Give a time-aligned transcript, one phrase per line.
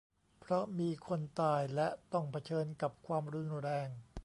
[0.39, 3.89] เพราะมีคนตาย และ ต้องเผชิญกับความรุนแรง